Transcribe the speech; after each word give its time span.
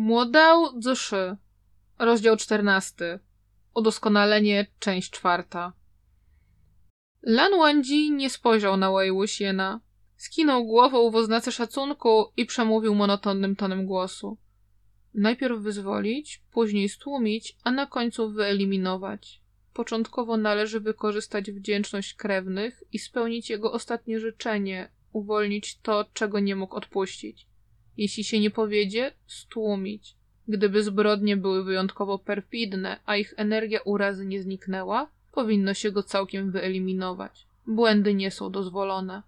Młodał 0.00 0.82
Zszy. 0.82 1.36
Rozdział 1.98 2.36
14. 2.36 3.18
Udoskonalenie, 3.74 4.66
część 4.78 5.10
czwarta. 5.10 5.72
Lan 7.22 7.58
Wangji 7.58 8.10
nie 8.10 8.30
spojrzał 8.30 8.76
na 8.76 8.92
Wei 8.92 9.12
Wuxiena. 9.12 9.80
Skinął 10.16 10.66
głową 10.66 11.10
w 11.10 11.16
oznace 11.16 11.52
szacunku 11.52 12.32
i 12.36 12.46
przemówił 12.46 12.94
monotonnym 12.94 13.56
tonem 13.56 13.86
głosu. 13.86 14.38
Najpierw 15.14 15.60
wyzwolić, 15.60 16.42
później 16.52 16.88
stłumić, 16.88 17.56
a 17.64 17.70
na 17.70 17.86
końcu 17.86 18.30
wyeliminować. 18.30 19.40
Początkowo 19.74 20.36
należy 20.36 20.80
wykorzystać 20.80 21.50
wdzięczność 21.50 22.14
krewnych 22.14 22.82
i 22.92 22.98
spełnić 22.98 23.50
jego 23.50 23.72
ostatnie 23.72 24.20
życzenie, 24.20 24.90
uwolnić 25.12 25.78
to, 25.78 26.04
czego 26.12 26.40
nie 26.40 26.56
mógł 26.56 26.76
odpuścić. 26.76 27.46
Jeśli 27.98 28.24
się 28.24 28.40
nie 28.40 28.50
powiedzie, 28.50 29.12
stłumić. 29.26 30.14
Gdyby 30.48 30.82
zbrodnie 30.82 31.36
były 31.36 31.64
wyjątkowo 31.64 32.18
perfidne, 32.18 33.00
a 33.06 33.16
ich 33.16 33.34
energia 33.36 33.80
urazy 33.84 34.26
nie 34.26 34.42
zniknęła, 34.42 35.08
powinno 35.32 35.74
się 35.74 35.92
go 35.92 36.02
całkiem 36.02 36.50
wyeliminować. 36.50 37.46
Błędy 37.66 38.14
nie 38.14 38.30
są 38.30 38.50
dozwolone. 38.50 39.22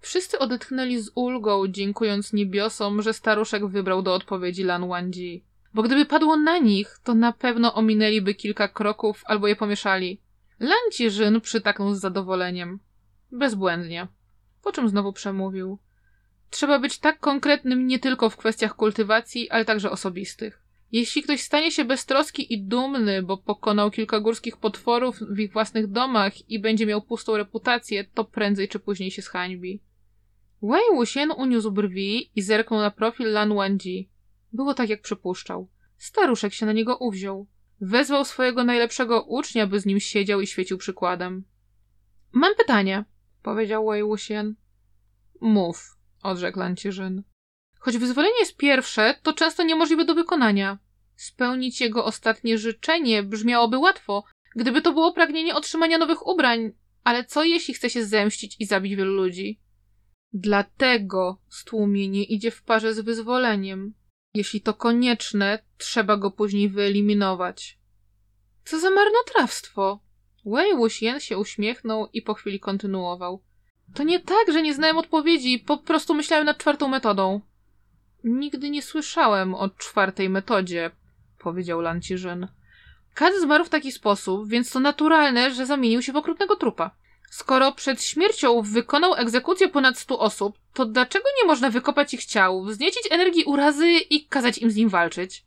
Wszyscy 0.00 0.38
odetchnęli 0.38 0.98
z 0.98 1.10
ulgą, 1.14 1.68
dziękując 1.68 2.32
niebiosom, 2.32 3.02
że 3.02 3.12
staruszek 3.12 3.66
wybrał 3.66 4.02
do 4.02 4.14
odpowiedzi 4.14 4.64
Lan 4.64 4.88
Wangji. 4.88 5.44
Bo 5.74 5.82
gdyby 5.82 6.06
padło 6.06 6.36
na 6.36 6.58
nich, 6.58 6.98
to 7.04 7.14
na 7.14 7.32
pewno 7.32 7.74
ominęliby 7.74 8.34
kilka 8.34 8.68
kroków 8.68 9.22
albo 9.26 9.48
je 9.48 9.56
pomieszali. 9.56 10.20
Lan 10.60 10.90
Cijin 10.92 11.40
przytaknął 11.40 11.94
z 11.94 12.00
zadowoleniem. 12.00 12.78
Bezbłędnie. 13.32 14.08
Po 14.62 14.72
czym 14.72 14.88
znowu 14.88 15.12
przemówił. 15.12 15.78
Trzeba 16.52 16.78
być 16.78 16.98
tak 16.98 17.18
konkretnym 17.20 17.86
nie 17.86 17.98
tylko 17.98 18.30
w 18.30 18.36
kwestiach 18.36 18.76
kultywacji, 18.76 19.50
ale 19.50 19.64
także 19.64 19.90
osobistych. 19.90 20.62
Jeśli 20.92 21.22
ktoś 21.22 21.40
stanie 21.40 21.70
się 21.70 21.84
beztroski 21.84 22.54
i 22.54 22.62
dumny, 22.62 23.22
bo 23.22 23.36
pokonał 23.36 23.90
kilka 23.90 24.20
górskich 24.20 24.56
potworów 24.56 25.18
w 25.18 25.38
ich 25.38 25.52
własnych 25.52 25.86
domach 25.86 26.50
i 26.50 26.58
będzie 26.58 26.86
miał 26.86 27.02
pustą 27.02 27.36
reputację, 27.36 28.04
to 28.04 28.24
prędzej 28.24 28.68
czy 28.68 28.78
później 28.78 29.10
się 29.10 29.22
zhańbi. 29.22 29.82
Wei 30.62 30.94
Wuxian 30.94 31.30
uniósł 31.36 31.70
brwi 31.70 32.30
i 32.36 32.42
zerknął 32.42 32.80
na 32.80 32.90
profil 32.90 33.32
Lan 33.32 33.54
Wangji. 33.54 34.10
Było 34.52 34.74
tak, 34.74 34.88
jak 34.88 35.02
przypuszczał. 35.02 35.68
Staruszek 35.96 36.54
się 36.54 36.66
na 36.66 36.72
niego 36.72 36.96
uwziął. 36.96 37.46
Wezwał 37.80 38.24
swojego 38.24 38.64
najlepszego 38.64 39.22
ucznia, 39.22 39.66
by 39.66 39.80
z 39.80 39.86
nim 39.86 40.00
siedział 40.00 40.40
i 40.40 40.46
świecił 40.46 40.78
przykładem. 40.78 41.44
Mam 42.32 42.54
pytanie, 42.54 43.04
powiedział 43.42 43.86
Wei 43.86 44.02
Wuxian. 44.02 44.54
Mów, 45.40 46.01
odrzekł 46.22 46.58
Lancierzyn. 46.58 47.22
Choć 47.78 47.98
wyzwolenie 47.98 48.38
jest 48.40 48.56
pierwsze, 48.56 49.14
to 49.22 49.32
często 49.32 49.62
niemożliwe 49.62 50.04
do 50.04 50.14
wykonania. 50.14 50.78
Spełnić 51.16 51.80
jego 51.80 52.04
ostatnie 52.04 52.58
życzenie 52.58 53.22
brzmiałoby 53.22 53.78
łatwo, 53.78 54.24
gdyby 54.56 54.82
to 54.82 54.92
było 54.92 55.12
pragnienie 55.12 55.54
otrzymania 55.54 55.98
nowych 55.98 56.26
ubrań, 56.26 56.72
ale 57.04 57.24
co 57.24 57.44
jeśli 57.44 57.74
chce 57.74 57.90
się 57.90 58.04
zemścić 58.04 58.56
i 58.60 58.66
zabić 58.66 58.96
wielu 58.96 59.14
ludzi? 59.14 59.60
Dlatego 60.32 61.40
stłumienie 61.48 62.24
idzie 62.24 62.50
w 62.50 62.62
parze 62.62 62.94
z 62.94 63.00
wyzwoleniem. 63.00 63.94
Jeśli 64.34 64.60
to 64.60 64.74
konieczne, 64.74 65.58
trzeba 65.78 66.16
go 66.16 66.30
później 66.30 66.68
wyeliminować. 66.68 67.78
Co 68.64 68.80
za 68.80 68.90
marnotrawstwo! 68.90 70.00
Wei 70.46 70.76
Wuxian 70.76 71.20
się 71.20 71.38
uśmiechnął 71.38 72.06
i 72.12 72.22
po 72.22 72.34
chwili 72.34 72.60
kontynuował. 72.60 73.42
To 73.94 74.02
nie 74.02 74.20
tak, 74.20 74.52
że 74.52 74.62
nie 74.62 74.74
znałem 74.74 74.98
odpowiedzi, 74.98 75.58
po 75.58 75.78
prostu 75.78 76.14
myślałem 76.14 76.46
nad 76.46 76.58
czwartą 76.58 76.88
metodą. 76.88 77.40
Nigdy 78.24 78.70
nie 78.70 78.82
słyszałem 78.82 79.54
o 79.54 79.68
czwartej 79.68 80.30
metodzie, 80.30 80.90
powiedział 81.38 81.80
Lancirzyn. 81.80 82.48
Kat 83.14 83.34
zmarł 83.34 83.64
w 83.64 83.68
taki 83.68 83.92
sposób, 83.92 84.48
więc 84.48 84.70
to 84.70 84.80
naturalne, 84.80 85.54
że 85.54 85.66
zamienił 85.66 86.02
się 86.02 86.12
w 86.12 86.16
okrutnego 86.16 86.56
trupa. 86.56 86.90
Skoro 87.30 87.72
przed 87.72 88.02
śmiercią 88.02 88.62
wykonał 88.62 89.14
egzekucję 89.14 89.68
ponad 89.68 89.98
stu 89.98 90.20
osób, 90.20 90.58
to 90.74 90.86
dlaczego 90.86 91.24
nie 91.42 91.46
można 91.46 91.70
wykopać 91.70 92.14
ich 92.14 92.24
ciał, 92.24 92.64
wzniecić 92.64 93.02
energii 93.10 93.44
urazy 93.44 93.88
i 93.90 94.26
kazać 94.26 94.58
im 94.58 94.70
z 94.70 94.76
nim 94.76 94.88
walczyć? 94.88 95.44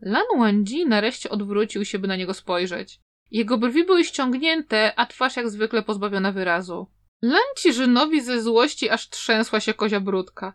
Lan 0.00 0.24
Wangji 0.38 0.86
nareszcie 0.86 1.30
odwrócił 1.30 1.84
się, 1.84 1.98
by 1.98 2.08
na 2.08 2.16
niego 2.16 2.34
spojrzeć. 2.34 3.00
Jego 3.30 3.58
brwi 3.58 3.84
były 3.84 4.04
ściągnięte, 4.04 4.98
a 4.98 5.06
twarz 5.06 5.36
jak 5.36 5.50
zwykle 5.50 5.82
pozbawiona 5.82 6.32
wyrazu. 6.32 6.86
Lancirzynowi 7.24 8.22
ze 8.22 8.42
złości 8.42 8.90
aż 8.90 9.10
trzęsła 9.10 9.60
się 9.60 9.74
kozia 9.74 10.00
brudka. 10.00 10.54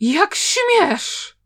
Jak 0.00 0.34
śmiesz! 0.34 1.36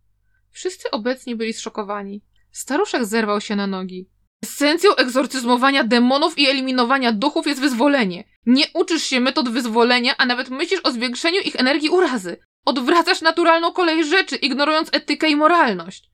Wszyscy 0.50 0.90
obecni 0.90 1.36
byli 1.36 1.52
zszokowani. 1.52 2.22
Staruszek 2.52 3.04
zerwał 3.04 3.40
się 3.40 3.56
na 3.56 3.66
nogi. 3.66 4.08
Esencją 4.42 4.96
egzorcyzmowania 4.96 5.84
demonów 5.84 6.38
i 6.38 6.48
eliminowania 6.48 7.12
duchów 7.12 7.46
jest 7.46 7.60
wyzwolenie. 7.60 8.24
Nie 8.46 8.64
uczysz 8.74 9.02
się 9.02 9.20
metod 9.20 9.48
wyzwolenia, 9.48 10.14
a 10.18 10.26
nawet 10.26 10.50
myślisz 10.50 10.80
o 10.84 10.92
zwiększeniu 10.92 11.40
ich 11.40 11.56
energii 11.56 11.88
urazy. 11.88 12.36
Odwracasz 12.64 13.20
naturalną 13.20 13.72
kolej 13.72 14.04
rzeczy, 14.04 14.36
ignorując 14.36 14.88
etykę 14.92 15.28
i 15.28 15.36
moralność. 15.36 16.10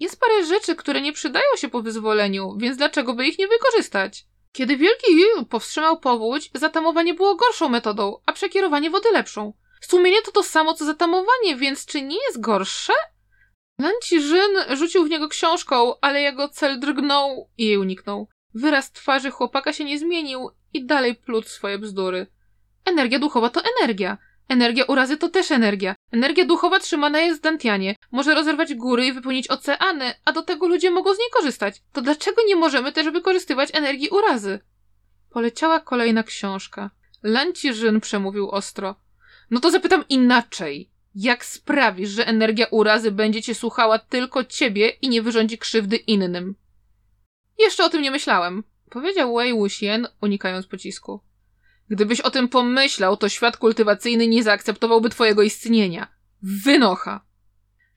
Jest 0.00 0.20
parę 0.20 0.46
rzeczy, 0.46 0.76
które 0.76 1.00
nie 1.00 1.12
przydają 1.12 1.56
się 1.56 1.68
po 1.68 1.82
wyzwoleniu, 1.82 2.56
więc 2.56 2.76
dlaczego 2.76 3.14
by 3.14 3.26
ich 3.26 3.38
nie 3.38 3.48
wykorzystać? 3.48 4.27
Kiedy 4.52 4.76
Wielki 4.76 5.12
Yu 5.12 5.46
powstrzymał 5.46 6.00
powódź, 6.00 6.50
zatamowanie 6.54 7.14
było 7.14 7.34
gorszą 7.34 7.68
metodą, 7.68 8.20
a 8.26 8.32
przekierowanie 8.32 8.90
wody 8.90 9.08
lepszą. 9.12 9.52
Stłumienie 9.80 10.22
to 10.22 10.32
to 10.32 10.42
samo 10.42 10.74
co 10.74 10.84
zatamowanie, 10.84 11.56
więc 11.56 11.86
czy 11.86 12.02
nie 12.02 12.16
jest 12.26 12.40
gorsze? 12.40 12.92
Lanciżyn 13.80 14.76
rzucił 14.76 15.04
w 15.04 15.10
niego 15.10 15.28
książką, 15.28 15.94
ale 16.00 16.20
jego 16.20 16.48
cel 16.48 16.80
drgnął 16.80 17.50
i 17.58 17.64
jej 17.64 17.76
uniknął. 17.76 18.28
Wyraz 18.54 18.92
twarzy 18.92 19.30
chłopaka 19.30 19.72
się 19.72 19.84
nie 19.84 19.98
zmienił 19.98 20.50
i 20.72 20.86
dalej 20.86 21.14
plótł 21.14 21.48
swoje 21.48 21.78
bzdury. 21.78 22.26
Energia 22.84 23.18
duchowa 23.18 23.50
to 23.50 23.62
energia. 23.80 24.18
Energia 24.48 24.84
urazy 24.84 25.16
to 25.16 25.28
też 25.28 25.50
energia. 25.50 25.94
Energia 26.12 26.44
duchowa 26.44 26.80
trzymana 26.80 27.20
jest 27.20 27.40
w 27.40 27.42
Dantianie. 27.42 27.96
Może 28.10 28.34
rozerwać 28.34 28.74
góry 28.74 29.06
i 29.06 29.12
wypełnić 29.12 29.48
oceany, 29.48 30.14
a 30.24 30.32
do 30.32 30.42
tego 30.42 30.68
ludzie 30.68 30.90
mogą 30.90 31.14
z 31.14 31.18
niej 31.18 31.28
korzystać. 31.32 31.82
To 31.92 32.02
dlaczego 32.02 32.42
nie 32.46 32.56
możemy 32.56 32.92
też 32.92 33.10
wykorzystywać 33.10 33.70
energii 33.72 34.08
urazy? 34.08 34.60
Poleciała 35.30 35.80
kolejna 35.80 36.22
książka. 36.22 36.90
Lanciżyn 37.22 38.00
przemówił 38.00 38.50
ostro. 38.50 38.96
No 39.50 39.60
to 39.60 39.70
zapytam 39.70 40.04
inaczej. 40.08 40.90
Jak 41.14 41.44
sprawisz, 41.44 42.10
że 42.10 42.26
energia 42.26 42.66
urazy 42.70 43.10
będzie 43.10 43.42
cię 43.42 43.54
słuchała 43.54 43.98
tylko 43.98 44.44
ciebie 44.44 44.88
i 44.88 45.08
nie 45.08 45.22
wyrządzi 45.22 45.58
krzywdy 45.58 45.96
innym? 45.96 46.54
Jeszcze 47.58 47.84
o 47.84 47.88
tym 47.88 48.02
nie 48.02 48.10
myślałem, 48.10 48.64
powiedział 48.90 49.34
Wei 49.34 49.52
Wuxian, 49.52 50.08
unikając 50.20 50.66
pocisku. 50.66 51.20
Gdybyś 51.90 52.20
o 52.20 52.30
tym 52.30 52.48
pomyślał, 52.48 53.16
to 53.16 53.28
świat 53.28 53.56
kultywacyjny 53.56 54.28
nie 54.28 54.42
zaakceptowałby 54.42 55.10
twojego 55.10 55.42
istnienia. 55.42 56.08
Wynocha! 56.42 57.20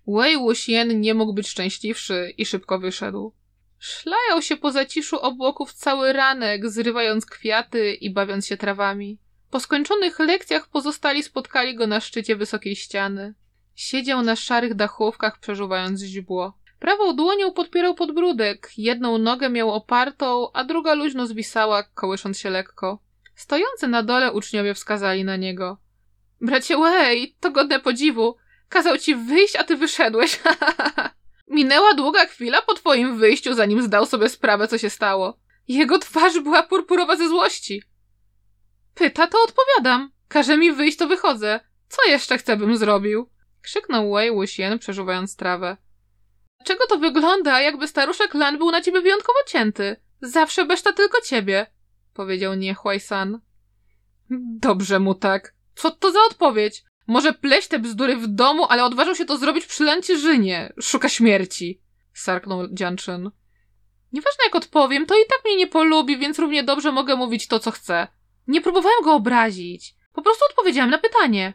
Wei 0.07 0.37
Wuxian 0.37 1.01
nie 1.01 1.13
mógł 1.13 1.33
być 1.33 1.47
szczęśliwszy 1.47 2.33
i 2.37 2.45
szybko 2.45 2.79
wyszedł. 2.79 3.33
Szlajał 3.79 4.41
się 4.41 4.57
po 4.57 4.71
zaciszu 4.71 5.19
obłoków 5.19 5.73
cały 5.73 6.13
ranek, 6.13 6.69
zrywając 6.69 7.25
kwiaty 7.25 7.93
i 7.93 8.13
bawiąc 8.13 8.47
się 8.47 8.57
trawami. 8.57 9.19
Po 9.49 9.59
skończonych 9.59 10.19
lekcjach 10.19 10.69
pozostali 10.69 11.23
spotkali 11.23 11.75
go 11.75 11.87
na 11.87 11.99
szczycie 11.99 12.35
wysokiej 12.35 12.75
ściany. 12.75 13.33
Siedział 13.75 14.21
na 14.21 14.35
szarych 14.35 14.73
dachówkach, 14.73 15.39
przeżuwając 15.39 16.01
źdźbło. 16.01 16.57
Prawą 16.79 17.15
dłonią 17.15 17.51
podpierał 17.51 17.95
podbródek, 17.95 18.71
jedną 18.77 19.17
nogę 19.17 19.49
miał 19.49 19.71
opartą, 19.71 20.51
a 20.53 20.63
druga 20.63 20.93
luźno 20.93 21.27
zwisała, 21.27 21.83
kołysząc 21.83 22.39
się 22.39 22.49
lekko. 22.49 22.99
Stojący 23.35 23.87
na 23.87 24.03
dole 24.03 24.31
uczniowie 24.31 24.73
wskazali 24.73 25.23
na 25.23 25.35
niego. 25.35 25.77
Bracie 26.41 26.77
Way, 26.77 27.35
to 27.39 27.51
godne 27.51 27.79
podziwu. 27.79 28.35
Kazał 28.69 28.97
ci 28.97 29.15
wyjść, 29.15 29.55
a 29.55 29.63
ty 29.63 29.77
wyszedłeś. 29.77 30.39
Minęła 31.47 31.93
długa 31.93 32.25
chwila 32.25 32.61
po 32.61 32.73
twoim 32.73 33.17
wyjściu, 33.17 33.53
zanim 33.53 33.81
zdał 33.81 34.05
sobie 34.05 34.29
sprawę, 34.29 34.67
co 34.67 34.77
się 34.77 34.89
stało. 34.89 35.39
Jego 35.67 35.99
twarz 35.99 36.39
była 36.39 36.63
purpurowa 36.63 37.15
ze 37.15 37.29
złości. 37.29 37.83
Pyta, 38.95 39.27
to 39.27 39.37
odpowiadam. 39.43 40.11
Każe 40.27 40.57
mi 40.57 40.71
wyjść, 40.71 40.97
to 40.97 41.07
wychodzę. 41.07 41.59
Co 41.89 42.09
jeszcze 42.09 42.37
chce, 42.37 42.57
bym 42.57 42.77
zrobił? 42.77 43.29
Krzyknął 43.61 44.13
Wei 44.13 44.31
Wuxian, 44.31 44.79
przeżuwając 44.79 45.35
trawę. 45.35 45.77
Czego 46.63 46.87
to 46.87 46.97
wygląda, 46.97 47.61
jakby 47.61 47.87
staruszek 47.87 48.33
Lan 48.33 48.57
był 48.57 48.71
na 48.71 48.81
ciebie 48.81 49.01
wyjątkowo 49.01 49.39
cięty? 49.47 49.95
Zawsze 50.21 50.65
beszta 50.65 50.93
tylko 50.93 51.21
ciebie, 51.21 51.67
powiedział 52.13 52.53
Niechłaj-san. 52.53 53.39
Dobrze 54.59 54.99
mu 54.99 55.15
tak. 55.15 55.53
Co 55.75 55.91
to 55.91 56.11
za 56.11 56.19
odpowiedź? 56.29 56.83
Może 57.07 57.33
pleść 57.33 57.67
te 57.67 57.79
bzdury 57.79 58.17
w 58.17 58.27
domu, 58.27 58.65
ale 58.69 58.83
odważył 58.83 59.15
się 59.15 59.25
to 59.25 59.37
zrobić 59.37 59.65
przy 59.65 59.83
Lancierzynie. 59.83 60.73
Szuka 60.81 61.09
śmierci. 61.09 61.81
Sarknął 62.13 62.67
Dzianczyn. 62.73 63.31
Nieważne 64.13 64.43
jak 64.45 64.55
odpowiem, 64.55 65.05
to 65.05 65.15
i 65.15 65.25
tak 65.29 65.45
mnie 65.45 65.55
nie 65.55 65.67
polubi, 65.67 66.17
więc 66.17 66.39
równie 66.39 66.63
dobrze 66.63 66.91
mogę 66.91 67.15
mówić 67.15 67.47
to, 67.47 67.59
co 67.59 67.71
chcę. 67.71 68.07
Nie 68.47 68.61
próbowałem 68.61 69.03
go 69.03 69.13
obrazić. 69.13 69.95
Po 70.13 70.21
prostu 70.21 70.45
odpowiedziałem 70.49 70.89
na 70.89 70.97
pytanie. 70.97 71.53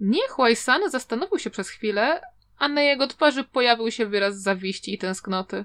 Niech 0.00 0.36
San 0.54 0.90
zastanowił 0.90 1.38
się 1.38 1.50
przez 1.50 1.68
chwilę, 1.68 2.20
a 2.58 2.68
na 2.68 2.82
jego 2.82 3.06
twarzy 3.06 3.44
pojawił 3.44 3.90
się 3.90 4.06
wyraz 4.06 4.42
zawiści 4.42 4.94
i 4.94 4.98
tęsknoty. 4.98 5.64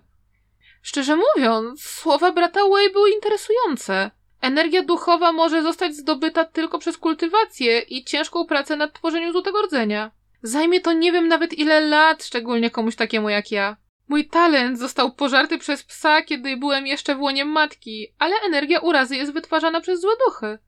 Szczerze 0.83 1.15
mówiąc, 1.15 1.83
słowa 1.83 2.31
brata 2.31 2.59
Way 2.69 2.91
były 2.91 3.11
interesujące. 3.11 4.11
Energia 4.41 4.83
duchowa 4.83 5.31
może 5.31 5.63
zostać 5.63 5.95
zdobyta 5.95 6.45
tylko 6.45 6.79
przez 6.79 6.97
kultywację 6.97 7.79
i 7.79 8.03
ciężką 8.03 8.45
pracę 8.45 8.75
nad 8.75 8.93
tworzeniem 8.93 9.31
złotego 9.31 9.61
rdzenia. 9.61 10.11
Zajmie 10.41 10.81
to 10.81 10.93
nie 10.93 11.11
wiem 11.11 11.27
nawet 11.27 11.53
ile 11.53 11.81
lat, 11.81 12.23
szczególnie 12.23 12.69
komuś 12.69 12.95
takiemu 12.95 13.29
jak 13.29 13.51
ja. 13.51 13.77
Mój 14.07 14.27
talent 14.27 14.79
został 14.79 15.11
pożarty 15.11 15.57
przez 15.57 15.83
psa, 15.83 16.21
kiedy 16.21 16.57
byłem 16.57 16.87
jeszcze 16.87 17.15
w 17.15 17.21
łonie 17.21 17.45
matki, 17.45 18.07
ale 18.19 18.35
energia 18.45 18.79
urazy 18.79 19.15
jest 19.15 19.33
wytwarzana 19.33 19.81
przez 19.81 20.01
złe 20.01 20.13
duchy. 20.27 20.59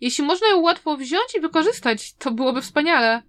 Jeśli 0.00 0.24
można 0.24 0.48
ją 0.48 0.60
łatwo 0.60 0.96
wziąć 0.96 1.34
i 1.34 1.40
wykorzystać, 1.40 2.14
to 2.14 2.30
byłoby 2.30 2.62
wspaniale. 2.62 3.22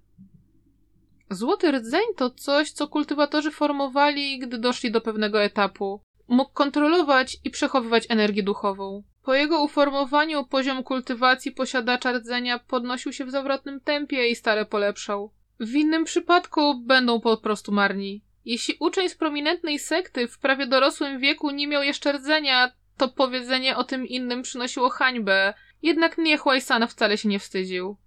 Złoty 1.30 1.72
rdzeń 1.72 2.06
to 2.18 2.30
coś, 2.30 2.72
co 2.72 2.88
kultywatorzy 2.88 3.52
formowali, 3.52 4.40
gdy 4.40 4.58
doszli 4.58 4.92
do 4.92 5.02
pewnego 5.02 5.44
etapu. 5.44 6.05
Mógł 6.28 6.52
kontrolować 6.52 7.38
i 7.44 7.50
przechowywać 7.50 8.06
energię 8.10 8.44
duchową. 8.44 9.04
Po 9.24 9.34
jego 9.34 9.64
uformowaniu 9.64 10.46
poziom 10.46 10.84
kultywacji 10.84 11.52
posiadacza 11.52 12.12
rdzenia 12.12 12.60
podnosił 12.60 13.14
się 13.14 13.26
w 13.26 13.32
zawrotnym 13.32 13.80
tempie 13.80 14.28
i 14.28 14.36
stale 14.36 14.66
polepszał. 14.66 15.32
W 15.60 15.76
innym 15.76 16.04
przypadku 16.04 16.82
będą 16.82 17.22
po 17.22 17.38
prostu 17.38 17.72
marni. 17.72 18.24
Jeśli 18.46 18.78
uczeń 18.80 19.10
z 19.10 19.16
prominentnej 19.16 19.80
sekty 19.80 20.28
w 20.28 20.40
prawie 20.40 20.68
dorosłym 20.68 21.20
wieku 21.20 21.52
nie 21.52 21.68
miał 21.68 21.84
jeszcze 21.84 22.12
rdzenia, 22.12 22.72
to 22.98 23.08
powiedzenie 23.08 23.78
o 23.78 23.84
tym 23.84 24.08
innym 24.08 24.42
przynosiło 24.42 24.90
hańbę, 24.90 25.54
jednak 25.82 26.18
Niechłaj-san 26.18 26.88
wcale 26.88 27.18
się 27.18 27.30
nie 27.30 27.40
wstydził. 27.40 27.98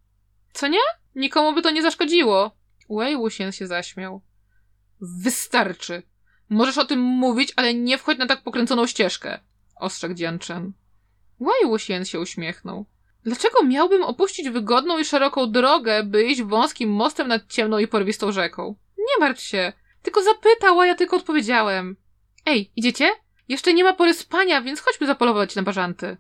Co 0.52 0.68
nie? 0.68 0.78
Nikomu 1.14 1.54
by 1.54 1.62
to 1.62 1.70
nie 1.70 1.82
zaszkodziło. 1.82 2.50
Wei 2.90 3.16
Wuxian 3.16 3.52
się 3.52 3.66
zaśmiał. 3.66 4.22
Wystarczy. 5.00 6.02
Możesz 6.50 6.78
o 6.78 6.84
tym 6.84 7.00
mówić, 7.00 7.52
ale 7.56 7.74
nie 7.74 7.98
wchodź 7.98 8.18
na 8.18 8.26
tak 8.26 8.42
pokręconą 8.42 8.86
ścieżkę. 8.86 9.40
Ostrzegł 9.76 10.14
Jian 10.14 10.38
Chen. 10.38 10.72
Wei 11.40 11.66
Wuxian 11.70 12.04
się 12.04 12.20
uśmiechnął. 12.20 12.86
Dlaczego 13.24 13.64
miałbym 13.64 14.02
opuścić 14.02 14.50
wygodną 14.50 14.98
i 14.98 15.04
szeroką 15.04 15.50
drogę, 15.50 16.02
by 16.02 16.24
iść 16.24 16.42
wąskim 16.42 16.90
mostem 16.90 17.28
nad 17.28 17.46
ciemną 17.46 17.78
i 17.78 17.88
porwistą 17.88 18.32
rzeką? 18.32 18.76
Nie 18.98 19.20
martw 19.20 19.42
się. 19.42 19.72
Tylko 20.02 20.22
zapytał, 20.22 20.80
a 20.80 20.86
ja 20.86 20.94
tylko 20.94 21.16
odpowiedziałem. 21.16 21.96
Ej, 22.46 22.72
idziecie? 22.76 23.10
Jeszcze 23.48 23.74
nie 23.74 23.84
ma 23.84 23.92
pory 23.92 24.14
spania, 24.14 24.62
więc 24.62 24.80
chodźmy 24.80 25.06
zapolować 25.06 25.54
na 25.54 25.62
bażanty. 25.62 26.16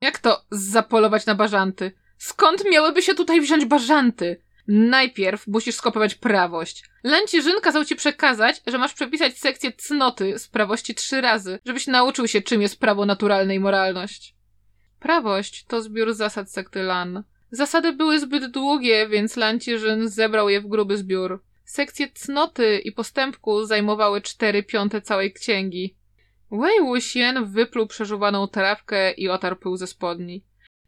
Jak 0.00 0.18
to 0.18 0.44
zapolować 0.50 1.26
na 1.26 1.34
bażanty? 1.34 1.92
Skąd 2.18 2.64
miałyby 2.72 3.02
się 3.02 3.14
tutaj 3.14 3.40
wziąć 3.40 3.64
bażanty? 3.64 4.42
Najpierw 4.74 5.46
musisz 5.46 5.74
skopować 5.74 6.14
prawość. 6.14 6.84
Lęciżyn 7.04 7.60
kazał 7.62 7.84
ci 7.84 7.96
przekazać, 7.96 8.62
że 8.66 8.78
masz 8.78 8.94
przepisać 8.94 9.38
sekcję 9.38 9.72
cnoty 9.72 10.38
z 10.38 10.48
prawości 10.48 10.94
trzy 10.94 11.20
razy, 11.20 11.58
żebyś 11.66 11.86
nauczył 11.86 12.28
się, 12.28 12.40
czym 12.40 12.62
jest 12.62 12.80
prawo 12.80 13.06
naturalne 13.06 13.54
i 13.54 13.60
moralność. 13.60 14.34
Prawość 15.00 15.64
to 15.64 15.82
zbiór 15.82 16.14
zasad 16.14 16.50
sekty 16.50 16.82
Lan. 16.82 17.24
Zasady 17.50 17.92
były 17.92 18.20
zbyt 18.20 18.46
długie, 18.46 19.08
więc 19.08 19.36
Lanciżyn 19.36 20.08
zebrał 20.08 20.48
je 20.48 20.60
w 20.60 20.66
gruby 20.66 20.96
zbiór. 20.96 21.42
Sekcje 21.64 22.08
cnoty 22.08 22.78
i 22.78 22.92
postępku 22.92 23.64
zajmowały 23.64 24.20
cztery 24.20 24.62
piąte 24.62 25.02
całej 25.02 25.32
księgi. 25.32 25.96
Wei 26.50 26.80
Wuxian 26.80 27.44
wypluł 27.52 27.86
przeżuwaną 27.86 28.48
trawkę 28.48 29.12
i 29.12 29.28
otarł 29.28 29.56
pył 29.56 29.76
ze 29.76 29.86
spodni. 29.86 30.44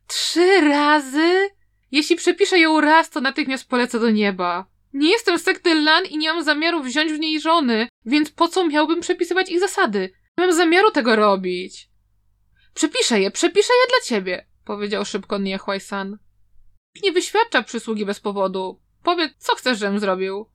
Trzy 0.07 0.61
razy? 0.61 1.49
Jeśli 1.95 2.17
przepiszę 2.17 2.59
ją 2.59 2.81
raz, 2.81 3.11
to 3.11 3.21
natychmiast 3.21 3.69
polecę 3.69 4.01
do 4.01 4.11
nieba. 4.11 4.67
Nie 4.93 5.11
jestem 5.11 5.39
sekty 5.39 5.75
Lan 5.75 6.05
i 6.05 6.19
nie 6.19 6.33
mam 6.33 6.45
zamiaru 6.45 6.83
wziąć 6.83 7.13
w 7.13 7.19
niej 7.19 7.41
żony, 7.41 7.89
więc 8.07 8.31
po 8.31 8.49
co 8.49 8.67
miałbym 8.67 9.01
przepisywać 9.01 9.51
ich 9.51 9.61
zasady? 9.61 10.13
Nie 10.39 10.47
mam 10.47 10.57
zamiaru 10.57 10.91
tego 10.91 11.17
robić. 11.17 11.89
Przepiszę 12.75 13.21
je, 13.21 13.31
przepiszę 13.31 13.73
je 13.83 13.89
dla 13.89 14.01
ciebie, 14.05 14.47
powiedział 14.65 15.05
szybko 15.05 15.39
Niechłaj-san. 15.39 16.19
Nie 17.03 17.13
wyświadcza 17.13 17.63
przysługi 17.63 18.07
bez 18.07 18.21
powodu. 18.21 18.81
Powiedz, 19.03 19.33
co 19.39 19.57
chcesz, 19.57 19.79
żebym 19.79 19.99
zrobił? 19.99 20.47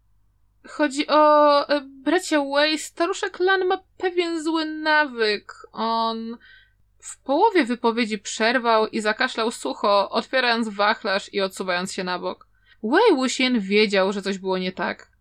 Chodzi 0.68 1.08
o 1.08 1.70
e, 1.70 1.82
bracia 1.82 2.44
Way. 2.44 2.80
Staruszek 2.80 3.40
Lan 3.40 3.66
ma 3.66 3.84
pewien 3.98 4.44
zły 4.44 4.66
nawyk. 4.66 5.54
On 5.72 6.38
w 7.02 7.24
połowie 7.24 7.66
wypowiedzi 7.66 8.18
przerwał 8.18 8.88
i 8.88 9.02
zakaszlał 9.02 9.52
sucho, 9.52 10.10
otwierając 10.10 10.70
wachlarz 10.70 11.34
i 11.34 11.42
odsuwając 11.42 11.94
się 11.94 12.04
na 12.04 12.20
bok. 12.20 12.48
Wei 12.84 13.16
Wuxian 13.16 13.60
wiedział, 13.60 14.14
że 14.14 14.22
coś 14.22 14.38
było 14.38 14.58
nie 14.58 14.72
tak. 14.72 15.12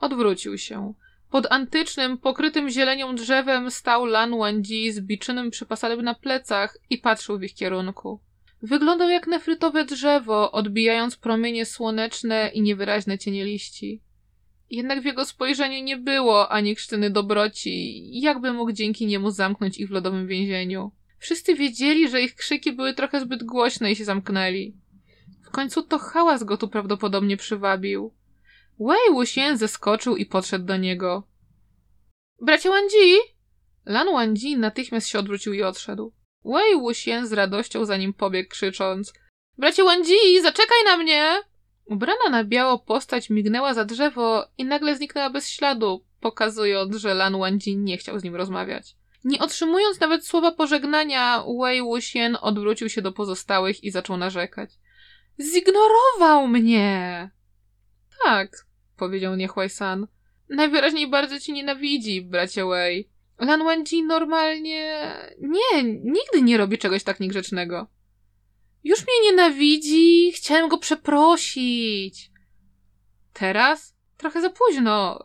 Odwrócił 0.00 0.58
się. 0.58 0.94
Pod 1.30 1.46
antycznym, 1.50 2.18
pokrytym 2.18 2.70
zielenią 2.70 3.14
drzewem 3.14 3.70
stał 3.70 4.06
Lan 4.06 4.38
Wangji 4.38 4.92
z 4.92 5.00
biczynym 5.00 5.50
przypasadem 5.50 6.02
na 6.02 6.14
plecach 6.14 6.78
i 6.90 6.98
patrzył 6.98 7.38
w 7.38 7.42
ich 7.42 7.54
kierunku. 7.54 8.20
Wyglądał 8.62 9.08
jak 9.08 9.26
nefrytowe 9.26 9.84
drzewo, 9.84 10.52
odbijając 10.52 11.16
promienie 11.16 11.66
słoneczne 11.66 12.50
i 12.54 12.62
niewyraźne 12.62 13.18
cienie 13.18 13.44
liści. 13.44 14.02
Jednak 14.70 15.02
w 15.02 15.04
jego 15.04 15.24
spojrzeniu 15.24 15.84
nie 15.84 15.96
było 15.96 16.48
ani 16.48 16.76
krztyny 16.76 17.10
dobroci, 17.10 18.02
jakby 18.20 18.52
mógł 18.52 18.72
dzięki 18.72 19.06
niemu 19.06 19.30
zamknąć 19.30 19.78
ich 19.78 19.88
w 19.88 19.92
lodowym 19.92 20.26
więzieniu. 20.26 20.92
Wszyscy 21.22 21.54
wiedzieli, 21.54 22.08
że 22.08 22.22
ich 22.22 22.34
krzyki 22.34 22.72
były 22.72 22.94
trochę 22.94 23.20
zbyt 23.20 23.44
głośne 23.44 23.92
i 23.92 23.96
się 23.96 24.04
zamknęli. 24.04 24.76
W 25.46 25.50
końcu 25.50 25.82
to 25.82 25.98
hałas 25.98 26.44
go 26.44 26.56
tu 26.56 26.68
prawdopodobnie 26.68 27.36
przywabił. 27.36 28.14
Wei 28.80 29.12
Wuxian 29.12 29.56
zeskoczył 29.56 30.16
i 30.16 30.26
podszedł 30.26 30.64
do 30.64 30.76
niego. 30.76 31.28
Bracie 32.40 32.68
Wanji! 32.68 33.16
Lan 33.86 34.12
Wanji 34.12 34.56
natychmiast 34.56 35.08
się 35.08 35.18
odwrócił 35.18 35.52
i 35.52 35.62
odszedł. 35.62 36.12
Wei 36.44 36.80
Wuxian 36.80 37.26
z 37.26 37.32
radością 37.32 37.84
za 37.84 37.96
nim 37.96 38.14
pobiegł, 38.14 38.48
krzycząc 38.50 39.12
Bracie 39.58 39.84
Wanji, 39.84 40.42
zaczekaj 40.42 40.78
na 40.84 40.96
mnie! 40.96 41.42
Ubrana 41.84 42.28
na 42.30 42.44
biało 42.44 42.78
postać 42.78 43.30
mignęła 43.30 43.74
za 43.74 43.84
drzewo 43.84 44.46
i 44.58 44.64
nagle 44.64 44.96
zniknęła 44.96 45.30
bez 45.30 45.48
śladu, 45.48 46.04
pokazując, 46.20 46.96
że 46.96 47.14
Lan 47.14 47.38
Wanji 47.38 47.76
nie 47.76 47.96
chciał 47.96 48.18
z 48.18 48.24
nim 48.24 48.36
rozmawiać. 48.36 49.01
Nie 49.24 49.38
otrzymując 49.38 50.00
nawet 50.00 50.26
słowa 50.26 50.52
pożegnania, 50.52 51.44
Wei 51.60 51.82
Wuxian 51.82 52.38
odwrócił 52.40 52.88
się 52.88 53.02
do 53.02 53.12
pozostałych 53.12 53.84
i 53.84 53.90
zaczął 53.90 54.16
narzekać. 54.16 54.70
Zignorował 55.40 56.48
mnie! 56.48 57.30
Tak, 58.24 58.66
powiedział 58.96 59.36
Niechłaj-san. 59.36 60.06
Najwyraźniej 60.48 61.10
bardzo 61.10 61.40
ci 61.40 61.52
nienawidzi, 61.52 62.22
bracie 62.22 62.66
Wei. 62.66 63.08
Lan 63.38 63.64
Wenji 63.64 64.02
normalnie... 64.02 65.12
Nie, 65.40 65.84
nigdy 65.84 66.42
nie 66.42 66.58
robi 66.58 66.78
czegoś 66.78 67.02
tak 67.02 67.20
niegrzecznego. 67.20 67.86
Już 68.84 69.00
mnie 69.00 69.30
nienawidzi, 69.30 70.32
chciałem 70.32 70.68
go 70.68 70.78
przeprosić. 70.78 72.30
Teraz? 73.32 73.91
Trochę 74.22 74.40
za 74.40 74.50
późno. 74.50 75.24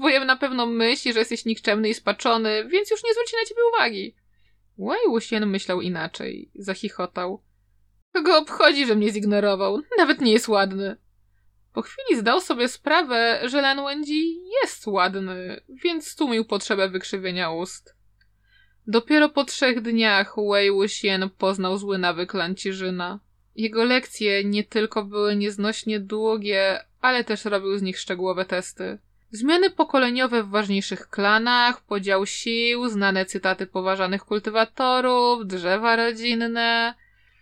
Wujem 0.00 0.26
na 0.26 0.36
pewno 0.36 0.66
myśli, 0.66 1.12
że 1.12 1.18
jesteś 1.18 1.44
nikczemny 1.44 1.88
i 1.88 1.94
spaczony, 1.94 2.68
więc 2.68 2.90
już 2.90 3.04
nie 3.04 3.12
zwróci 3.12 3.36
na 3.36 3.48
ciebie 3.48 3.60
uwagi. 3.74 4.16
Wei 4.78 5.08
Wuxian 5.08 5.46
myślał 5.46 5.80
inaczej. 5.80 6.50
Zachichotał. 6.54 7.42
Kogo 8.12 8.38
obchodzi, 8.38 8.86
że 8.86 8.94
mnie 8.94 9.12
zignorował? 9.12 9.80
Nawet 9.98 10.20
nie 10.20 10.32
jest 10.32 10.48
ładny. 10.48 10.96
Po 11.72 11.82
chwili 11.82 12.20
zdał 12.20 12.40
sobie 12.40 12.68
sprawę, 12.68 13.40
że 13.44 13.60
Lan 13.60 13.84
Wenji 13.84 14.42
jest 14.62 14.86
ładny, 14.86 15.60
więc 15.68 16.08
stłumił 16.08 16.44
potrzebę 16.44 16.88
wykrzywienia 16.88 17.50
ust. 17.50 17.96
Dopiero 18.86 19.28
po 19.28 19.44
trzech 19.44 19.80
dniach 19.80 20.34
Wei 20.50 20.70
Wuxian 20.70 21.30
poznał 21.38 21.76
zły 21.76 21.98
nawyk 21.98 22.34
Lancirzyna. 22.34 23.20
Jego 23.56 23.84
lekcje 23.84 24.44
nie 24.44 24.64
tylko 24.64 25.04
były 25.04 25.36
nieznośnie 25.36 26.00
długie, 26.00 26.84
ale 27.00 27.24
też 27.24 27.44
robił 27.44 27.78
z 27.78 27.82
nich 27.82 27.98
szczegółowe 27.98 28.44
testy. 28.44 28.98
Zmiany 29.30 29.70
pokoleniowe 29.70 30.42
w 30.42 30.50
ważniejszych 30.50 31.08
klanach, 31.08 31.80
podział 31.80 32.26
sił, 32.26 32.88
znane 32.88 33.26
cytaty 33.26 33.66
poważanych 33.66 34.24
kultywatorów, 34.24 35.46
drzewa 35.46 35.96
rodzinne. 35.96 36.94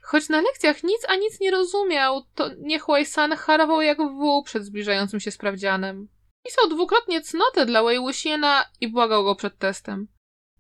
Choć 0.03 0.29
na 0.29 0.41
lekcjach 0.41 0.83
nic 0.83 1.07
a 1.09 1.17
nic 1.17 1.41
nie 1.41 1.51
rozumiał, 1.51 2.23
to 2.35 2.51
niech 2.59 2.87
Wei-san 2.87 3.37
harował 3.37 3.83
jak 3.83 3.99
wół 3.99 4.43
przed 4.43 4.65
zbliżającym 4.65 5.21
się 5.21 5.31
sprawdzianem. 5.31 6.09
Pisał 6.45 6.69
dwukrotnie 6.69 7.21
cnotę 7.21 7.67
dla 7.67 7.83
Wei 7.83 7.99
Wuxiena 7.99 8.65
i 8.81 8.89
błagał 8.89 9.25
go 9.25 9.35
przed 9.35 9.59
testem. 9.59 10.09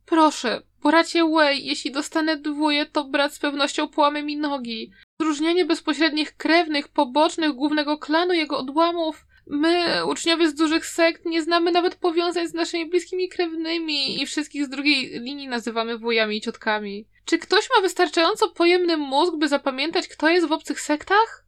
Proszę, 0.06 0.62
bracie 0.82 1.25
Wei, 1.37 1.66
jeśli 1.66 1.92
dostanę 1.92 2.37
dwóje, 2.37 2.87
to 2.87 3.04
brat 3.04 3.34
z 3.34 3.38
pewnością 3.38 3.88
połamie 3.88 4.23
mi 4.23 4.37
nogi. 4.37 4.90
Zróżnianie 5.21 5.64
bezpośrednich 5.64 6.37
krewnych, 6.37 6.88
pobocznych 6.88 7.52
głównego 7.52 7.99
klanu 7.99 8.33
jego 8.33 8.59
odłamów. 8.59 9.26
My, 9.47 10.04
uczniowie 10.06 10.49
z 10.49 10.54
dużych 10.54 10.87
sekt, 10.87 11.25
nie 11.25 11.42
znamy 11.42 11.73
nawet 11.73 11.94
powiązań 11.94 12.49
z 12.49 12.54
naszymi 12.54 12.90
bliskimi 12.90 13.28
krewnymi 13.28 14.23
i 14.23 14.26
wszystkich 14.26 14.64
z 14.64 14.68
drugiej 14.68 15.21
linii 15.21 15.49
nazywamy 15.49 15.99
wujami 15.99 16.37
i 16.37 16.40
ciotkami. 16.40 17.06
Czy 17.25 17.38
ktoś 17.38 17.68
ma 17.76 17.83
wystarczająco 17.83 18.50
pojemny 18.50 18.97
mózg, 18.97 19.35
by 19.37 19.49
zapamiętać, 19.49 20.09
kto 20.09 20.28
jest 20.28 20.47
w 20.47 20.52
obcych 20.52 20.80
sektach? 20.80 21.47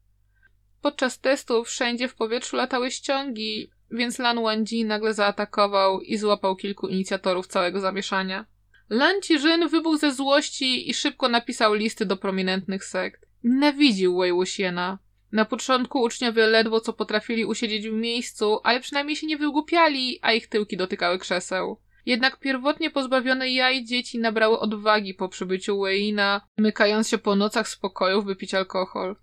Podczas 0.82 1.20
testu 1.20 1.64
wszędzie 1.64 2.08
w 2.08 2.14
powietrzu 2.14 2.56
latały 2.56 2.90
ściągi, 2.90 3.70
więc 3.90 4.18
Lan 4.18 4.42
Wangji 4.42 4.85
nagle 4.85 5.14
zaatakował 5.14 6.00
i 6.00 6.16
złapał 6.16 6.56
kilku 6.56 6.88
inicjatorów 6.88 7.46
całego 7.46 7.80
zamieszania. 7.80 8.46
Lan 8.90 9.20
Cijin 9.23 9.68
wybuchł 9.68 9.99
ze 9.99 10.12
złości 10.12 10.90
i 10.90 10.94
szybko 10.94 11.28
napisał 11.28 11.75
listy 11.75 12.06
do 12.06 12.16
prominentnych 12.16 12.85
sekt. 12.85 13.25
Nienawidził 13.44 14.18
Wei 14.18 14.32
Wuxiena. 14.32 14.98
Na 15.32 15.44
początku 15.44 16.02
uczniowie 16.02 16.46
ledwo 16.46 16.80
co 16.80 16.92
potrafili 16.92 17.44
usiedzieć 17.44 17.88
w 17.88 17.92
miejscu, 17.92 18.60
ale 18.64 18.80
przynajmniej 18.80 19.16
się 19.16 19.26
nie 19.26 19.36
wygłupiali, 19.36 20.18
a 20.22 20.32
ich 20.32 20.48
tyłki 20.48 20.76
dotykały 20.76 21.18
krzeseł. 21.18 21.80
Jednak 22.06 22.38
pierwotnie 22.38 22.90
pozbawione 22.90 23.50
jaj 23.50 23.84
dzieci 23.84 24.18
nabrały 24.18 24.58
odwagi 24.58 25.14
po 25.14 25.28
przybyciu 25.28 25.80
Weina, 25.80 26.40
mykając 26.58 27.08
się 27.08 27.18
po 27.18 27.36
nocach 27.36 27.68
spokojów, 27.68 28.24
by 28.24 28.36
pić 28.36 28.54
alkohol. 28.54 29.16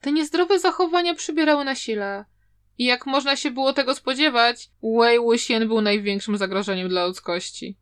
Te 0.00 0.12
niezdrowe 0.12 0.58
zachowania 0.58 1.14
przybierały 1.14 1.64
na 1.64 1.74
sile. 1.74 2.24
I 2.78 2.84
jak 2.84 3.06
można 3.06 3.36
się 3.36 3.50
było 3.50 3.72
tego 3.72 3.94
spodziewać, 3.94 4.70
Wei 4.82 5.18
Wuxian 5.18 5.68
był 5.68 5.80
największym 5.80 6.36
zagrożeniem 6.36 6.88
dla 6.88 7.06
ludzkości. 7.06 7.78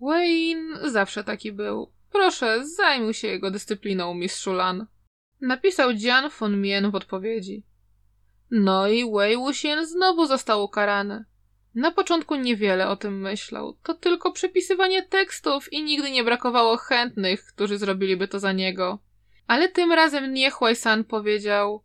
Wayne 0.00 0.90
zawsze 0.90 1.24
taki 1.24 1.52
był. 1.52 1.92
Proszę, 2.12 2.66
zajmuj 2.66 3.14
się 3.14 3.28
jego 3.28 3.50
dyscypliną, 3.50 4.14
mistrzu 4.14 4.52
Lan. 4.52 4.86
Napisał 5.40 5.90
Jian 5.90 6.30
von 6.40 6.60
Mien 6.60 6.90
w 6.90 6.94
odpowiedzi. 6.94 7.66
No 8.50 8.88
i 8.88 9.12
Wei 9.12 9.36
Wuxian 9.36 9.86
znowu 9.86 10.26
został 10.26 10.64
ukarany. 10.64 11.24
Na 11.74 11.90
początku 11.90 12.36
niewiele 12.36 12.88
o 12.88 12.96
tym 12.96 13.20
myślał. 13.20 13.78
To 13.82 13.94
tylko 13.94 14.32
przepisywanie 14.32 15.02
tekstów 15.02 15.72
i 15.72 15.82
nigdy 15.82 16.10
nie 16.10 16.24
brakowało 16.24 16.76
chętnych, 16.76 17.44
którzy 17.44 17.78
zrobiliby 17.78 18.28
to 18.28 18.38
za 18.40 18.52
niego. 18.52 18.98
Ale 19.46 19.68
tym 19.68 19.92
razem 19.92 20.34
nie 20.34 20.50
Huai-san 20.50 21.04
powiedział 21.04 21.84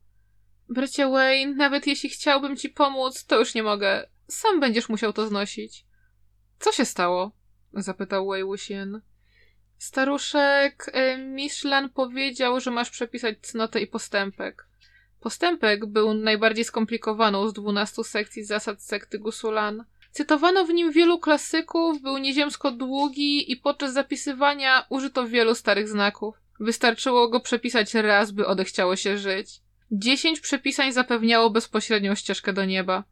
Bracie 0.70 1.10
Wayne, 1.10 1.56
nawet 1.56 1.88
jeśli 1.88 2.10
chciałbym 2.10 2.58
ci 2.58 2.70
pomóc, 2.70 3.26
to 3.26 3.40
już 3.40 3.56
nie 3.56 3.64
mogę. 3.64 4.10
Sam 4.28 4.60
będziesz 4.60 4.90
musiał 4.90 5.14
to 5.14 5.28
znosić. 5.28 5.86
Co 6.60 6.72
się 6.72 6.86
stało? 6.86 7.32
zapytał 7.74 8.28
Wei 8.28 8.44
Wuxian. 8.44 9.02
Staruszek, 9.78 10.92
e, 10.94 11.18
Michelin 11.18 11.90
powiedział, 11.90 12.60
że 12.60 12.72
masz 12.72 12.90
przepisać 12.90 13.36
cnotę 13.42 13.82
i 13.82 13.88
postępek. 13.88 14.68
Postępek 15.20 15.86
był 15.86 16.14
najbardziej 16.14 16.66
skomplikowaną 16.66 17.48
z 17.48 17.54
dwunastu 17.54 18.04
sekcji 18.04 18.44
zasad 18.44 18.84
sekty 18.84 19.20
Gusulan. 19.20 19.86
Cytowano 20.12 20.66
w 20.66 20.70
nim 20.70 20.92
wielu 20.92 21.20
klasyków, 21.20 22.02
był 22.02 22.18
nieziemsko 22.18 22.72
długi 22.72 23.52
i 23.52 23.58
podczas 23.58 23.94
zapisywania 23.94 24.86
użyto 24.90 25.28
wielu 25.28 25.56
starych 25.56 25.90
znaków. 25.90 26.36
Wystarczyło 26.60 27.30
go 27.30 27.40
przepisać 27.40 27.94
raz, 27.94 28.32
by 28.32 28.48
odechciało 28.48 28.96
się 28.96 29.18
żyć. 29.18 29.50
Dziesięć 29.92 30.40
przepisań 30.40 30.92
zapewniało 30.92 31.50
bezpośrednią 31.50 32.16
ścieżkę 32.16 32.54
do 32.54 32.66
nieba. 32.66 33.04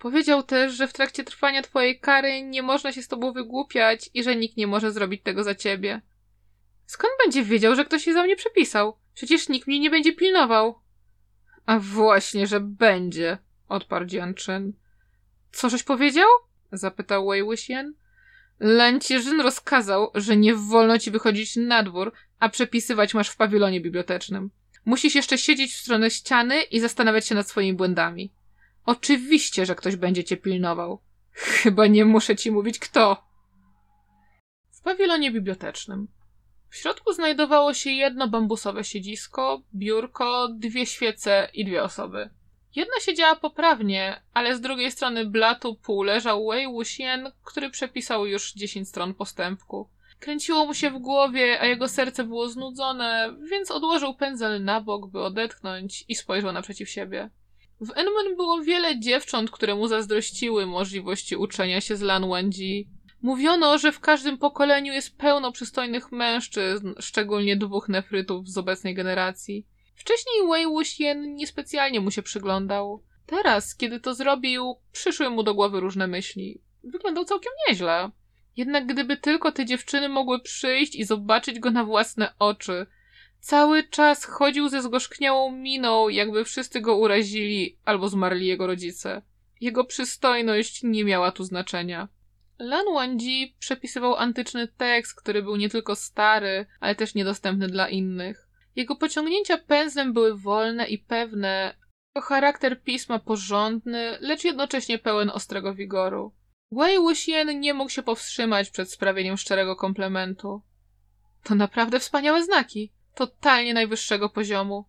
Powiedział 0.00 0.42
też, 0.42 0.72
że 0.74 0.88
w 0.88 0.92
trakcie 0.92 1.24
trwania 1.24 1.62
twojej 1.62 2.00
kary 2.00 2.42
nie 2.42 2.62
można 2.62 2.92
się 2.92 3.02
z 3.02 3.08
tobą 3.08 3.32
wygłupiać 3.32 4.10
i 4.14 4.22
że 4.22 4.36
nikt 4.36 4.56
nie 4.56 4.66
może 4.66 4.92
zrobić 4.92 5.22
tego 5.22 5.44
za 5.44 5.54
ciebie. 5.54 6.00
Skąd 6.86 7.12
będzie 7.24 7.42
wiedział, 7.42 7.74
że 7.74 7.84
ktoś 7.84 8.04
się 8.04 8.12
za 8.12 8.22
mnie 8.22 8.36
przepisał? 8.36 8.96
Przecież 9.14 9.48
nikt 9.48 9.66
mnie 9.66 9.80
nie 9.80 9.90
będzie 9.90 10.12
pilnował. 10.12 10.78
A 11.66 11.78
właśnie, 11.78 12.46
że 12.46 12.60
będzie, 12.60 13.38
odparł 13.68 14.06
Jianczyn. 14.06 14.72
Co 15.52 15.70
żeś 15.70 15.82
powiedział? 15.82 16.28
zapytał 16.72 17.28
Wei 17.28 17.42
Wuxian. 17.42 17.94
Lancierzyn 18.60 19.40
rozkazał, 19.40 20.10
że 20.14 20.36
nie 20.36 20.54
wolno 20.54 20.98
ci 20.98 21.10
wychodzić 21.10 21.56
na 21.56 21.82
dwór, 21.82 22.12
a 22.38 22.48
przepisywać 22.48 23.14
masz 23.14 23.28
w 23.28 23.36
pawilonie 23.36 23.80
bibliotecznym. 23.80 24.50
Musisz 24.84 25.14
jeszcze 25.14 25.38
siedzieć 25.38 25.72
w 25.74 25.80
stronę 25.80 26.10
ściany 26.10 26.62
i 26.62 26.80
zastanawiać 26.80 27.26
się 27.26 27.34
nad 27.34 27.48
swoimi 27.48 27.76
błędami. 27.76 28.32
Oczywiście, 28.86 29.66
że 29.66 29.74
ktoś 29.74 29.96
będzie 29.96 30.24
cię 30.24 30.36
pilnował. 30.36 31.00
Chyba 31.32 31.86
nie 31.86 32.04
muszę 32.04 32.36
ci 32.36 32.50
mówić 32.50 32.78
kto. 32.78 33.24
W 34.70 34.82
pawilonie 34.82 35.30
bibliotecznym. 35.30 36.08
W 36.70 36.76
środku 36.76 37.12
znajdowało 37.12 37.74
się 37.74 37.90
jedno 37.90 38.28
bambusowe 38.28 38.84
siedzisko, 38.84 39.62
biurko, 39.74 40.48
dwie 40.48 40.86
świece 40.86 41.48
i 41.54 41.64
dwie 41.64 41.82
osoby. 41.82 42.30
Jedna 42.76 42.94
siedziała 43.00 43.36
poprawnie, 43.36 44.22
ale 44.34 44.56
z 44.56 44.60
drugiej 44.60 44.90
strony 44.90 45.26
blatu 45.26 45.74
pół 45.74 46.02
leżał 46.02 46.46
Wei 46.46 46.66
Wuxian, 46.66 47.32
który 47.44 47.70
przepisał 47.70 48.26
już 48.26 48.52
dziesięć 48.52 48.88
stron 48.88 49.14
postępku. 49.14 49.88
Kręciło 50.20 50.66
mu 50.66 50.74
się 50.74 50.90
w 50.90 50.98
głowie, 50.98 51.60
a 51.60 51.66
jego 51.66 51.88
serce 51.88 52.24
było 52.24 52.48
znudzone, 52.48 53.36
więc 53.50 53.70
odłożył 53.70 54.14
pędzel 54.14 54.64
na 54.64 54.80
bok, 54.80 55.10
by 55.10 55.20
odetchnąć 55.20 56.04
i 56.08 56.14
spojrzał 56.14 56.52
naprzeciw 56.52 56.90
siebie. 56.90 57.30
W 57.80 57.90
Enmen 57.90 58.36
było 58.36 58.62
wiele 58.62 59.00
dziewcząt, 59.00 59.50
które 59.50 59.74
mu 59.74 59.88
zazdrościły 59.88 60.66
możliwości 60.66 61.36
uczenia 61.36 61.80
się 61.80 61.96
z 61.96 62.00
Lan 62.00 62.28
Wangji. 62.28 62.88
Mówiono, 63.22 63.78
że 63.78 63.92
w 63.92 64.00
każdym 64.00 64.38
pokoleniu 64.38 64.92
jest 64.92 65.16
pełno 65.16 65.52
przystojnych 65.52 66.12
mężczyzn, 66.12 66.92
szczególnie 66.98 67.56
dwóch 67.56 67.88
nefrytów 67.88 68.48
z 68.48 68.58
obecnej 68.58 68.94
generacji. 68.94 69.66
Wcześniej 69.94 70.48
Wei 70.50 70.66
Wuxian 70.66 71.34
niespecjalnie 71.34 72.00
mu 72.00 72.10
się 72.10 72.22
przyglądał. 72.22 73.02
Teraz, 73.26 73.76
kiedy 73.76 74.00
to 74.00 74.14
zrobił, 74.14 74.76
przyszły 74.92 75.30
mu 75.30 75.42
do 75.42 75.54
głowy 75.54 75.80
różne 75.80 76.06
myśli. 76.06 76.62
Wyglądał 76.84 77.24
całkiem 77.24 77.52
nieźle. 77.68 78.10
Jednak 78.56 78.86
gdyby 78.86 79.16
tylko 79.16 79.52
te 79.52 79.66
dziewczyny 79.66 80.08
mogły 80.08 80.40
przyjść 80.40 80.94
i 80.94 81.04
zobaczyć 81.04 81.58
go 81.58 81.70
na 81.70 81.84
własne 81.84 82.34
oczy. 82.38 82.86
Cały 83.40 83.84
czas 83.88 84.24
chodził 84.24 84.68
ze 84.68 84.82
zgorzkniałą 84.82 85.52
miną, 85.52 86.08
jakby 86.08 86.44
wszyscy 86.44 86.80
go 86.80 86.96
urazili 86.96 87.78
albo 87.84 88.08
zmarli 88.08 88.46
jego 88.46 88.66
rodzice. 88.66 89.22
Jego 89.60 89.84
przystojność 89.84 90.82
nie 90.82 91.04
miała 91.04 91.32
tu 91.32 91.44
znaczenia. 91.44 92.08
Lan 92.58 92.84
Wangji 92.94 93.56
przepisywał 93.58 94.16
antyczny 94.16 94.68
tekst, 94.68 95.14
który 95.14 95.42
był 95.42 95.56
nie 95.56 95.68
tylko 95.68 95.96
stary, 95.96 96.66
ale 96.80 96.94
też 96.94 97.14
niedostępny 97.14 97.68
dla 97.68 97.88
innych. 97.88 98.48
Jego 98.76 98.96
pociągnięcia 98.96 99.58
pędzlem 99.58 100.12
były 100.12 100.38
wolne 100.38 100.86
i 100.86 100.98
pewne, 100.98 101.76
a 102.14 102.20
charakter 102.20 102.82
pisma 102.82 103.18
porządny, 103.18 104.18
lecz 104.20 104.44
jednocześnie 104.44 104.98
pełen 104.98 105.30
ostrego 105.30 105.74
wigoru. 105.74 106.32
Wei 106.72 106.98
Wuxian 106.98 107.60
nie 107.60 107.74
mógł 107.74 107.90
się 107.90 108.02
powstrzymać 108.02 108.70
przed 108.70 108.92
sprawieniem 108.92 109.36
szczerego 109.36 109.76
komplementu. 109.76 110.62
To 111.42 111.54
naprawdę 111.54 112.00
wspaniałe 112.00 112.44
znaki, 112.44 112.92
totalnie 113.14 113.74
najwyższego 113.74 114.28
poziomu. 114.28 114.84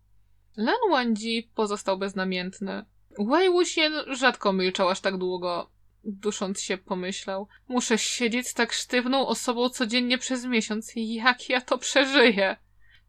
Lan 0.56 0.90
Wangji 0.90 1.50
pozostał 1.54 1.98
beznamiętny. 1.98 2.84
Wei 3.18 3.50
Wuxian 3.50 3.92
rzadko 4.16 4.52
milczał 4.52 4.88
aż 4.88 5.00
tak 5.00 5.16
długo. 5.16 5.70
Dusząc 6.04 6.60
się 6.60 6.78
pomyślał, 6.78 7.48
muszę 7.68 7.98
siedzieć 7.98 8.48
z 8.48 8.54
tak 8.54 8.72
sztywną 8.72 9.26
osobą 9.26 9.68
codziennie 9.68 10.18
przez 10.18 10.44
miesiąc. 10.44 10.92
Jak 10.96 11.48
ja 11.48 11.60
to 11.60 11.78
przeżyję? 11.78 12.56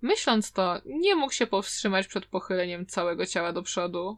Myśląc 0.01 0.51
to, 0.51 0.82
nie 0.86 1.15
mógł 1.15 1.34
się 1.34 1.48
powstrzymać 1.48 2.08
przed 2.08 2.25
pochyleniem 2.25 2.86
całego 2.86 3.25
ciała 3.25 3.53
do 3.53 3.63
przodu. 3.63 4.17